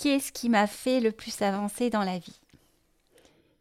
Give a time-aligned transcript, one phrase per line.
[0.00, 2.40] qu'est-ce qui m'a fait le plus avancer dans la vie?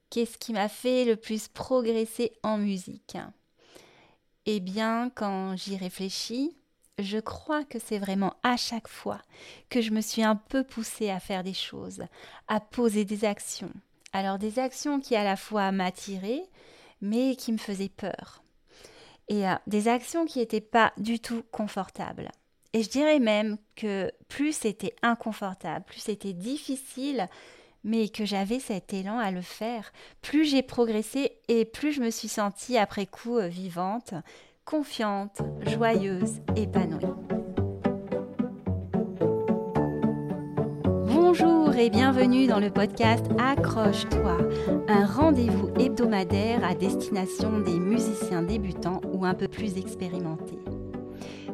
[0.10, 3.18] Qu'est-ce qui m'a fait le plus progresser en musique?
[4.46, 6.56] Eh bien, quand j'y réfléchis,
[6.98, 9.22] je crois que c'est vraiment à chaque fois
[9.70, 12.04] que je me suis un peu poussée à faire des choses,
[12.48, 13.74] à poser des actions.
[14.14, 16.46] Alors des actions qui à la fois m'attiraient,
[17.02, 18.44] mais qui me faisaient peur.
[19.28, 22.32] Et euh, des actions qui n'étaient pas du tout confortables.
[22.74, 27.28] Et je dirais même que plus c'était inconfortable, plus c'était difficile,
[27.84, 32.12] mais que j'avais cet élan à le faire, plus j'ai progressé et plus je me
[32.12, 34.14] suis sentie après coup euh, vivante,
[34.66, 37.06] confiante, joyeuse, épanouie.
[41.08, 44.38] Bonjour et bienvenue dans le podcast Accroche-toi,
[44.88, 50.60] un rendez-vous hebdomadaire à destination des musiciens débutants ou un peu plus expérimentés.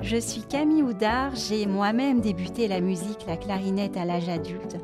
[0.00, 4.76] Je suis Camille Houdard, j'ai moi-même débuté la musique, la clarinette à l'âge adulte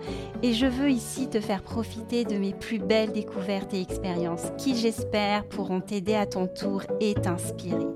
[0.42, 4.76] et je veux ici te faire profiter de mes plus belles découvertes et expériences qui
[4.76, 7.86] j'espère pourront t'aider à ton tour et t'inspirer.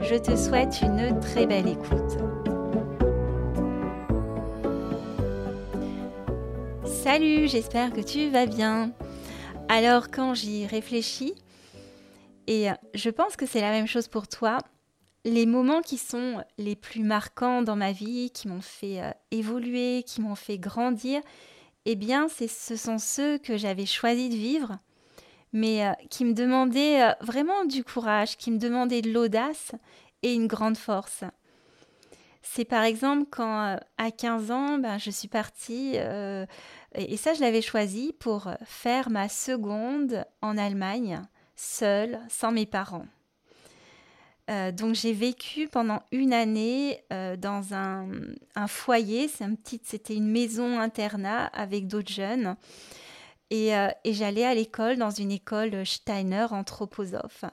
[0.00, 2.18] Je te souhaite une très belle écoute.
[6.84, 8.92] Salut, j'espère que tu vas bien.
[9.68, 11.34] Alors quand j'y réfléchis,
[12.46, 14.58] et je pense que c'est la même chose pour toi,
[15.24, 20.02] les moments qui sont les plus marquants dans ma vie, qui m'ont fait euh, évoluer,
[20.04, 21.20] qui m'ont fait grandir,
[21.84, 24.78] eh bien, ce sont ceux que j'avais choisi de vivre,
[25.52, 29.72] mais euh, qui me demandaient euh, vraiment du courage, qui me demandaient de l'audace
[30.22, 31.24] et une grande force.
[32.42, 37.62] C'est par exemple quand à 15 ans, ben, je suis partie, et ça je l'avais
[37.62, 41.22] choisi pour faire ma seconde en Allemagne,
[41.54, 43.06] seule, sans mes parents.
[44.50, 48.08] Euh, donc j'ai vécu pendant une année euh, dans un,
[48.66, 49.54] foyer, c'est un
[49.84, 52.56] c'était une maison internat avec d'autres jeunes.
[53.50, 57.44] Et, euh, et j'allais à l'école, dans une école Steiner anthroposophe.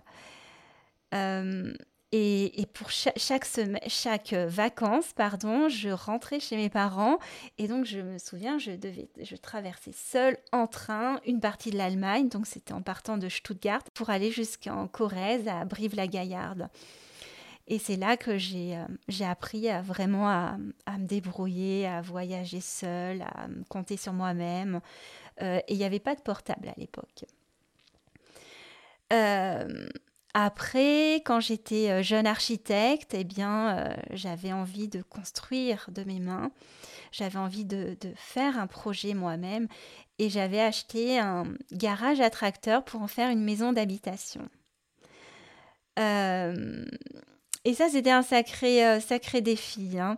[2.12, 7.20] Et, pour chaque, semaine, chaque vacances, pardon, je rentrais chez mes parents
[7.60, 11.78] et donc je me souviens, je devais, je traversais seule en train une partie de
[11.78, 16.70] l'Allemagne, donc c'était en partant de Stuttgart pour aller jusqu'en Corrèze à Brive-la-Gaillarde.
[17.70, 23.22] Et c'est là que j'ai euh, appris à vraiment à, me débrouiller, à voyager seule,
[23.22, 24.82] à compter sur moi-même.
[25.44, 27.26] Euh, et il n'y avait pas de portable à l'époque.
[29.14, 29.88] Euh,
[30.34, 36.20] après, quand j'étais euh, jeune architecte, eh bien, euh, j'avais envie de construire de mes
[36.20, 36.52] mains.
[37.12, 39.68] J'avais envie de, faire un projet moi-même
[40.20, 44.48] et j'avais acheté un garage à tracteur pour en faire une maison d'habitation.
[45.98, 46.86] Euh,
[47.66, 49.98] et ça, c'était un sacré, sacré défi.
[49.98, 50.18] Hein.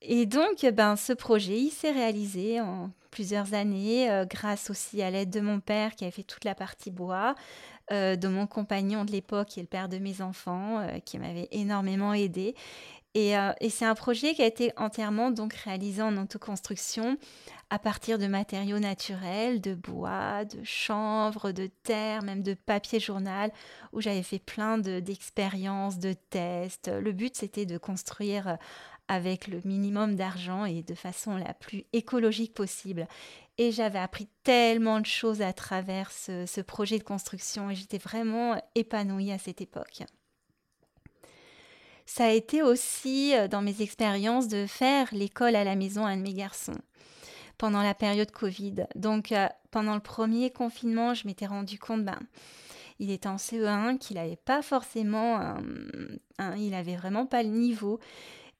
[0.00, 5.30] et donc, ben, ce projet, il s'est réalisé en plusieurs années, grâce aussi à l'aide
[5.30, 7.34] de mon père qui avait fait toute la partie bois,
[7.90, 11.48] de mon compagnon de l'époque, qui est le père de mes enfants, euh, qui m'avait
[11.50, 12.54] énormément aidé.
[13.16, 17.16] Euh, et, c'est un projet qui a été entièrement donc réalisé en autoconstruction
[17.68, 23.52] à partir de matériaux naturels, de bois, de chanvre, de terre, même de papier journal,
[23.92, 26.88] où j'avais fait plein d'expériences, de, tests.
[26.88, 28.58] Le but, c'était de construire
[29.10, 33.08] avec le minimum d'argent et de façon la plus écologique possible.
[33.58, 38.54] Et j'avais appris tellement de choses à travers ce, projet de construction et j'étais vraiment
[38.76, 40.04] épanouie à cette époque.
[42.06, 46.14] Ça a été aussi euh, dans mes expériences de faire l'école à la maison à
[46.14, 46.78] de mes garçons
[47.58, 48.86] pendant la période Covid.
[48.94, 52.20] Donc euh, pendant le premier confinement, je m'étais rendu compte, ben,
[53.00, 55.56] il était en CE1, qu'il n'avait pas forcément,
[56.58, 57.98] il avait vraiment pas le niveau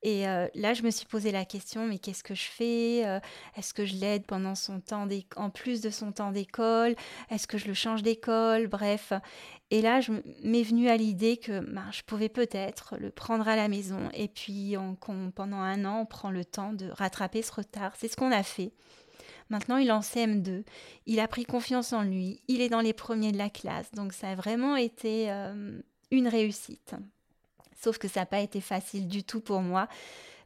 [0.03, 3.21] et euh, là, je me suis posé la question, mais qu'est-ce que je fais euh,
[3.57, 5.07] Est-ce que je l'aide pendant son temps
[5.37, 6.95] en plus de son temps d'école
[7.31, 9.13] Est-ce que je le change d'école Bref.
[9.71, 10.13] Et là, je
[10.43, 14.29] m'est venu à l'idée que ben, je pouvais peut-être le prendre à la maison et
[14.29, 14.75] puis
[15.35, 17.93] pendant un an, on prend le temps de rattraper ce retard.
[17.97, 18.73] C'est ce qu'on a fait.
[19.51, 20.65] Maintenant, il est en CM2.
[21.07, 22.41] Il a pris confiance en lui.
[22.49, 23.91] Il est dans les premiers de la classe.
[23.93, 25.81] Donc, ça a vraiment été euh,
[26.11, 26.95] une réussite.
[27.83, 29.89] Sauf que ça n'a pas été facile du tout pour moi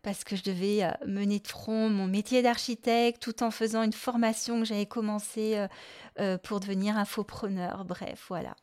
[0.05, 3.93] parce que je devais euh, mener de front mon métier d'architecte tout en faisant une
[3.93, 5.67] formation que j'avais commencé euh,
[6.21, 7.85] euh, pour devenir infopreneur.
[7.85, 8.55] Bref, voilà.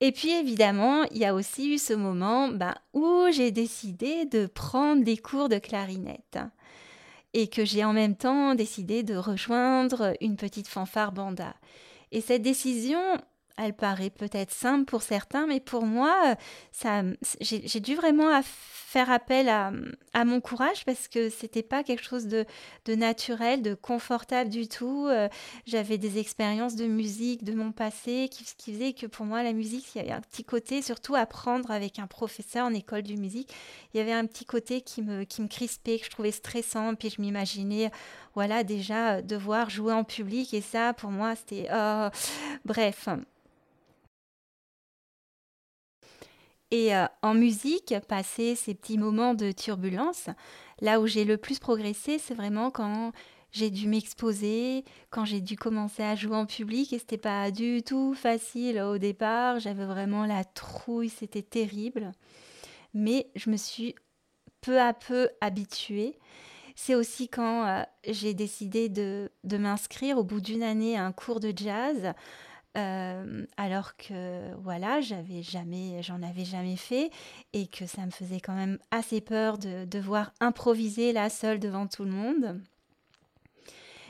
[0.00, 4.44] Et puis évidemment, il y a aussi eu ce moment ben, où j'ai décidé de
[4.46, 6.38] prendre des cours de clarinette
[7.32, 11.54] et que j'ai en même temps décidé de rejoindre une petite fanfare banda.
[12.12, 13.00] Et cette décision,
[13.56, 16.36] elle paraît peut-être simple pour certains, mais pour moi,
[16.72, 17.02] ça,
[17.40, 19.72] j'ai dû vraiment faire appel à,
[20.24, 22.46] mon courage parce que c'était pas quelque chose de,
[22.94, 25.06] naturel, de confortable du tout.
[25.08, 25.28] Euh,
[25.66, 29.52] j'avais des expériences de musique de mon passé qui, qui faisaient que pour moi, la
[29.52, 33.14] musique, il y avait un petit côté, surtout apprendre avec un professeur en école de
[33.14, 33.52] musique,
[33.92, 36.94] il y avait un petit côté qui me, qui me crispait, que je trouvais stressant,
[36.94, 37.90] puis je m'imaginais,
[38.34, 41.68] voilà, déjà devoir jouer en public et ça, pour moi, c'était...
[41.72, 42.08] Oh,
[42.64, 43.08] bref.
[46.70, 50.28] Et euh, en musique, passer ces petits moments de turbulence,
[50.80, 53.12] là où j'ai le plus progressé, c'est vraiment quand
[53.52, 57.82] j'ai dû m'exposer, quand j'ai dû commencer à jouer en public et c'était pas du
[57.82, 62.12] tout facile au départ, j'avais vraiment la trouille, c'était terrible.
[62.94, 63.94] Mais je me suis
[64.60, 66.18] peu à peu habituée.
[66.74, 71.12] C'est aussi quand euh, j'ai décidé de, de m'inscrire au bout d'une année à un
[71.12, 72.12] cours de jazz
[72.76, 77.10] euh, alors que voilà, j'avais jamais, j'en avais jamais fait
[77.52, 81.86] et que ça me faisait quand même assez peur de devoir improviser là seule devant
[81.86, 82.60] tout le monde.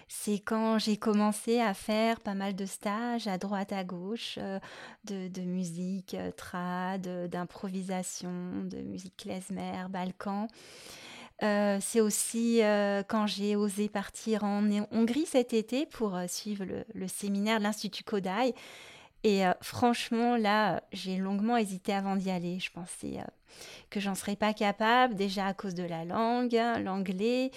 [0.09, 4.61] C'est quand j'ai commencé à faire pas mal de stages à droite à gauche euh,
[5.05, 10.47] de, musique euh, trad, d'improvisation, de musique klezmer, balkan.
[11.43, 16.65] Euh, c'est aussi euh, quand j'ai osé partir en Hongrie cet été pour euh, suivre
[16.95, 18.55] le, séminaire de l'Institut Kodai.
[19.25, 22.61] Et franchement, là, j'ai longuement hésité avant d'y aller.
[22.61, 23.17] Je pensais
[23.91, 27.51] que j'en serais pas capable, déjà à cause de la langue, l'anglais,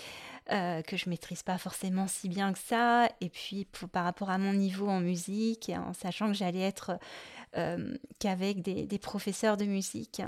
[0.48, 3.08] que je maîtrise pas forcément si bien que ça.
[3.22, 6.98] Et puis par rapport à mon niveau en musique, en sachant que j'allais être
[8.18, 10.24] qu'avec des, professeurs de musique.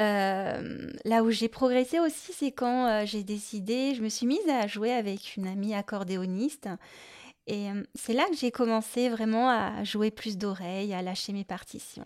[0.00, 4.48] Euh, là où j'ai progressé aussi, c'est quand euh, j'ai décidé, je me suis mise
[4.48, 6.68] à jouer avec une amie accordéoniste.
[7.46, 11.44] Et euh, c'est là que j'ai commencé vraiment à jouer plus d'oreilles, à lâcher mes
[11.44, 12.04] partitions.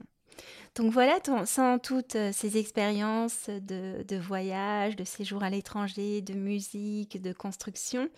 [0.77, 7.21] Donc voilà, sans toutes ces expériences de, de, voyage, de séjour à l'étranger, de musique,
[7.21, 8.09] de construction,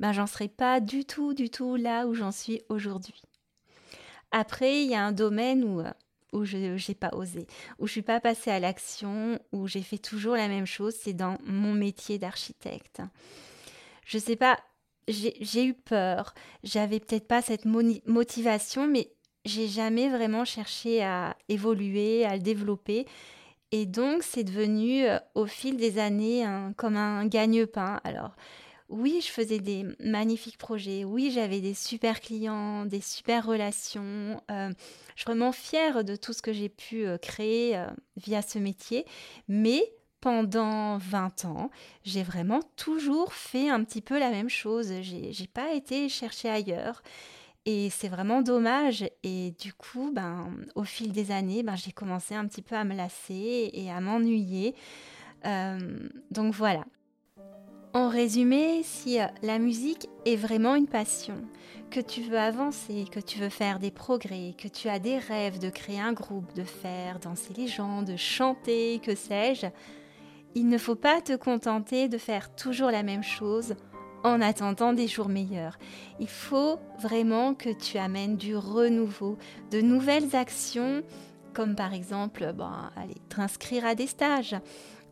[0.00, 3.22] ben j'en serais pas du tout, du tout là où j'en suis aujourd'hui.
[4.32, 5.82] Après, il y a un domaine où
[6.32, 7.46] où je n'ai pas osé,
[7.78, 11.12] où je suis pas passée à l'action, où j'ai fait toujours la même chose, c'est
[11.12, 13.02] dans mon métier d'architecte.
[14.04, 14.58] Je sais pas,
[15.08, 16.34] j'ai eu peur,
[16.64, 19.12] j'avais peut-être pas cette motivation, mais
[19.44, 23.06] j'ai jamais vraiment cherché à évoluer, à le développer.
[23.72, 26.46] Et donc, c'est devenu euh, au fil des années
[26.76, 28.00] comme un gagne-pain.
[28.04, 28.36] Alors,
[28.92, 31.04] oui, je faisais des magnifiques projets.
[31.04, 34.42] Oui, j'avais des super clients, des super relations.
[34.50, 34.70] Euh,
[35.16, 37.86] je suis vraiment fière de tout ce que j'ai pu euh, créer euh,
[38.16, 39.06] via ce métier.
[39.48, 39.82] Mais
[40.20, 41.70] pendant 20 ans,
[42.04, 44.92] j'ai vraiment toujours fait un petit peu la même chose.
[45.00, 47.02] J'ai n'ai pas été chercher ailleurs.
[47.64, 49.04] Et c'est vraiment dommage.
[49.22, 52.84] Et du coup, ben, au fil des années, ben, j'ai commencé un petit peu à
[52.84, 54.74] me lasser et à m'ennuyer.
[56.30, 56.84] donc voilà,
[57.94, 61.36] en résumé, si euh, la musique est vraiment une passion,
[61.90, 65.58] que tu veux avancer, que tu veux faire des progrès, que tu as des rêves
[65.58, 69.66] de créer un groupe, de faire danser les gens, de chanter, que sais-je,
[70.54, 73.74] il ne faut pas te contenter de faire toujours la même chose
[74.24, 75.78] en attendant des jours meilleurs.
[76.20, 79.36] Il faut vraiment que tu amènes du renouveau,
[79.70, 81.02] de nouvelles actions,
[81.52, 82.70] comme par exemple, bon,
[83.28, 84.56] t'inscrire à des stages,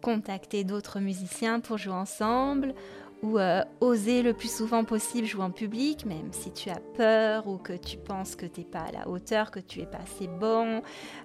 [0.01, 2.75] contacter d'autres musiciens pour jouer ensemble
[3.23, 7.47] ou euh, oser le plus souvent possible jouer en public, même si tu as peur
[7.49, 9.99] ou que tu penses que tu n'es pas à la hauteur, que tu es pas
[9.99, 10.83] assez bon,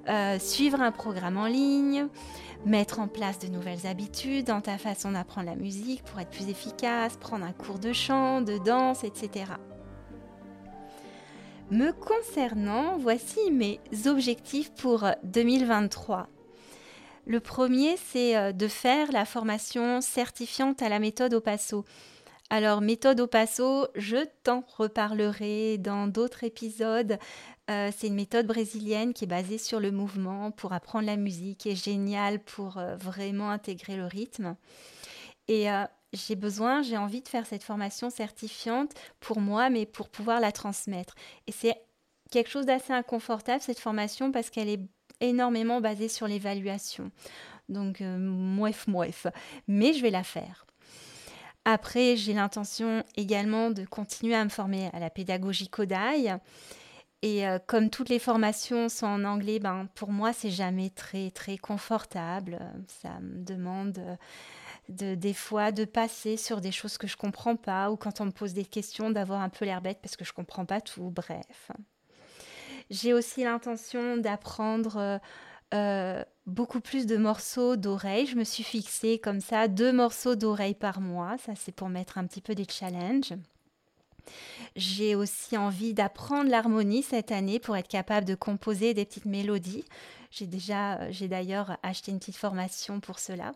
[0.09, 2.07] euh, suivre un programme en ligne,
[2.65, 6.49] mettre en place de nouvelles habitudes dans ta façon d'apprendre la musique pour être plus
[6.49, 9.45] efficace, prendre un cours de chant, de danse, etc.
[11.71, 16.27] Me concernant, voici mes objectifs pour 2023.
[17.27, 21.83] Le premier, c'est euh, de faire la formation certifiante à la méthode au passo.
[22.51, 27.17] Alors, méthode au passo, je t'en reparlerai dans d'autres épisodes.
[27.71, 31.65] Euh, c'est une méthode brésilienne qui est basée sur le mouvement pour apprendre la musique
[31.65, 34.55] et géniale pour euh, vraiment intégrer le rythme.
[35.47, 35.67] Et
[36.11, 40.51] j'ai besoin, j'ai envie de faire cette formation certifiante pour moi, mais pour pouvoir la
[40.51, 41.13] transmettre.
[41.45, 41.75] Et c'est
[42.31, 44.81] quelque chose d'assez inconfortable, cette formation, parce qu'elle est
[45.21, 47.11] énormément basée sur l'évaluation.
[47.69, 49.27] Donc, euh, mouef, mouef.
[49.67, 50.65] Mais je vais la faire.
[51.65, 56.35] Après, j'ai l'intention également de continuer à me former à la pédagogie Kodai.
[57.23, 61.31] Et euh, comme toutes les formations sont en anglais, ben, pour moi, c'est jamais très,
[61.31, 62.59] très confortable.
[62.87, 64.15] Ça me demande euh,
[64.89, 68.25] de, des fois de passer sur des choses que je comprends pas ou quand on
[68.25, 71.09] me pose des questions, d'avoir un peu l'air bête parce que je comprends pas tout.
[71.09, 71.71] Bref.
[72.89, 75.19] J'ai aussi l'intention d'apprendre
[75.73, 78.27] euh, beaucoup plus de morceaux d'oreilles.
[78.27, 81.37] Je me suis fixé comme ça deux morceaux d'oreilles par mois.
[81.45, 83.33] Ça, c'est pour mettre un petit peu des challenges.
[84.75, 89.85] J'ai aussi envie d'apprendre l'harmonie cette année pour être capable de composer des petites mélodies.
[90.31, 93.53] J'ai déjà, j'ai d'ailleurs acheté une petite formation pour cela.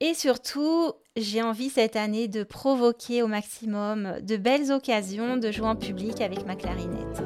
[0.00, 5.68] Et surtout, j'ai envie cette année de provoquer au maximum de belles occasions de jouer
[5.68, 7.22] en public avec ma clarinette.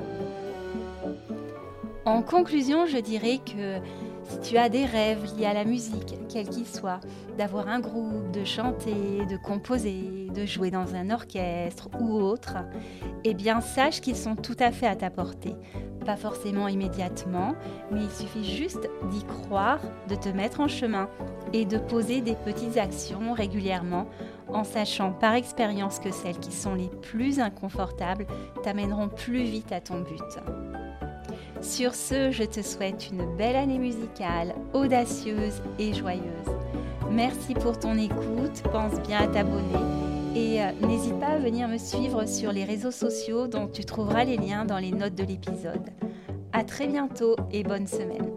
[2.08, 3.80] En conclusion, je dirais que
[4.22, 7.00] si tu as des rêves liés à la musique, quels qu'ils soient,
[7.36, 12.56] d'avoir un groupe, de chanter, de composer, de jouer dans un orchestre ou autre,
[13.24, 15.54] eh bien sache qu'ils sont tout à fait à ta portée.
[16.06, 17.54] Pas forcément immédiatement,
[17.92, 21.10] mais il suffit juste d'y croire, de te mettre en chemin
[21.52, 24.06] et de poser des petites actions régulièrement
[24.48, 28.26] en sachant par expérience que celles qui sont les plus inconfortables
[28.62, 30.22] t'amèneront plus vite à ton but.
[31.60, 36.22] Sur ce, je te souhaite une belle année musicale, audacieuse et joyeuse.
[37.10, 39.98] Merci pour ton écoute, pense bien à t'abonner
[40.34, 44.24] et euh, n'hésite pas à venir me suivre sur les réseaux sociaux dont tu trouveras
[44.24, 45.88] les liens dans les notes de l'épisode.
[46.52, 48.27] À très bientôt et bonne semaine.